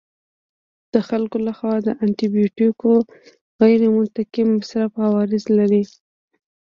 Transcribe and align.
د 0.93 0.95
خلکو 1.07 1.37
لخوا 1.47 1.75
د 1.87 1.87
انټي 2.03 2.27
بیوټیکو 2.35 2.91
غیرمنطقي 3.61 4.43
مصرف 4.55 4.91
عوارض 5.05 5.43
لري. 5.57 5.83